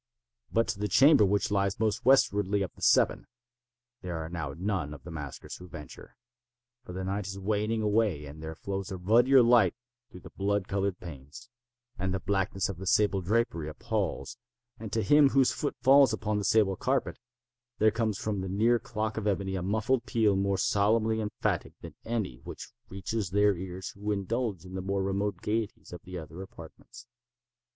But 0.51 0.67
to 0.69 0.79
the 0.79 0.87
chamber 0.87 1.23
which 1.23 1.51
lies 1.51 1.79
most 1.79 2.03
westwardly 2.03 2.63
of 2.63 2.73
the 2.73 2.81
seven, 2.81 3.27
there 4.01 4.17
are 4.17 4.29
now 4.29 4.55
none 4.57 4.95
of 4.95 5.03
the 5.03 5.11
maskers 5.11 5.57
who 5.57 5.67
venture; 5.67 6.15
for 6.83 6.91
the 6.91 7.03
night 7.03 7.27
is 7.27 7.37
waning 7.37 7.83
away; 7.83 8.25
and 8.25 8.41
there 8.41 8.55
flows 8.55 8.89
a 8.91 8.97
ruddier 8.97 9.43
light 9.43 9.75
through 10.09 10.21
the 10.21 10.31
blood 10.31 10.67
colored 10.67 10.99
panes; 10.99 11.49
and 11.99 12.11
the 12.15 12.19
blackness 12.19 12.67
of 12.67 12.77
the 12.77 12.87
sable 12.87 13.21
drapery 13.21 13.69
appals; 13.69 14.39
and 14.79 14.91
to 14.91 15.03
him 15.03 15.29
whose 15.29 15.51
foot 15.51 15.75
falls 15.83 16.13
upon 16.13 16.39
the 16.39 16.45
sable 16.45 16.75
carpet, 16.75 17.19
there 17.77 17.91
comes 17.91 18.17
from 18.17 18.41
the 18.41 18.49
near 18.49 18.79
clock 18.79 19.17
of 19.17 19.27
ebony 19.27 19.53
a 19.53 19.61
muffled 19.61 20.07
peal 20.07 20.35
more 20.35 20.57
solemnly 20.57 21.21
emphatic 21.21 21.73
than 21.81 21.93
any 22.05 22.37
which 22.37 22.71
reaches 22.89 23.29
their 23.29 23.55
ears 23.55 23.89
who 23.91 24.11
indulge 24.11 24.65
in 24.65 24.73
the 24.73 24.81
more 24.81 25.03
remote 25.03 25.41
gaieties 25.43 25.93
of 25.93 26.01
the 26.05 26.17
other 26.17 26.41
apartments. 26.41 27.05